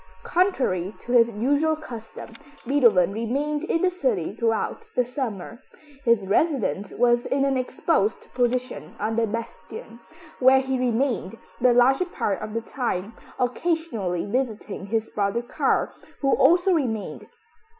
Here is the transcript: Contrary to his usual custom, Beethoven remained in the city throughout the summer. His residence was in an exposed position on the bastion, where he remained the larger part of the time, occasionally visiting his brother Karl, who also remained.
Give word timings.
Contrary 0.23 0.95
to 0.97 1.11
his 1.11 1.29
usual 1.29 1.75
custom, 1.75 2.33
Beethoven 2.65 3.11
remained 3.13 3.63
in 3.65 3.83
the 3.83 3.91
city 3.91 4.35
throughout 4.35 4.89
the 4.95 5.05
summer. 5.05 5.61
His 6.03 6.25
residence 6.25 6.91
was 6.91 7.27
in 7.27 7.45
an 7.45 7.55
exposed 7.55 8.33
position 8.33 8.95
on 8.99 9.15
the 9.15 9.27
bastion, 9.27 9.99
where 10.39 10.59
he 10.59 10.79
remained 10.79 11.37
the 11.59 11.71
larger 11.75 12.05
part 12.05 12.41
of 12.41 12.55
the 12.55 12.61
time, 12.61 13.13
occasionally 13.37 14.25
visiting 14.25 14.87
his 14.87 15.07
brother 15.11 15.43
Karl, 15.43 15.93
who 16.21 16.31
also 16.35 16.73
remained. 16.73 17.27